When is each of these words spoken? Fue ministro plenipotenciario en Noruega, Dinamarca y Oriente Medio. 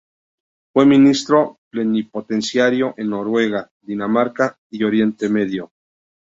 Fue 0.73 0.87
ministro 0.87 1.59
plenipotenciario 1.69 2.95
en 2.97 3.11
Noruega, 3.11 3.69
Dinamarca 3.83 4.57
y 4.71 4.83
Oriente 4.83 5.29
Medio. 5.29 5.71